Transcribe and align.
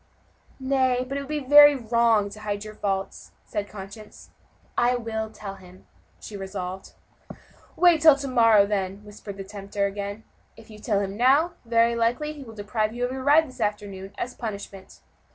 "Nay, 0.59 1.05
but 1.07 1.15
it 1.15 1.27
would 1.27 1.47
be 1.47 1.75
wrong 1.77 2.31
to 2.31 2.39
hide 2.39 2.63
your 2.65 2.73
fault," 2.73 3.29
said 3.45 3.69
conscience. 3.69 4.31
"I 4.75 4.95
will 4.95 5.29
tell 5.29 5.57
him," 5.57 5.85
she 6.19 6.35
resolved. 6.35 6.93
"Wait 7.75 8.01
till 8.01 8.15
to 8.15 8.27
morrow, 8.27 8.65
then," 8.65 9.03
whispered 9.05 9.37
the 9.37 9.43
tempter 9.43 9.85
again; 9.85 10.23
"if 10.57 10.71
you 10.71 10.79
tell 10.79 11.01
him 11.01 11.15
now, 11.17 11.51
very 11.65 11.95
likely 11.95 12.33
he 12.33 12.43
will 12.43 12.55
deprive 12.55 12.95
you 12.95 13.05
of 13.05 13.11
your 13.11 13.21
ride 13.23 13.47
this 13.47 13.61
afternoon, 13.61 14.11
as 14.17 14.33
a 14.33 14.37
punishment." 14.37 15.01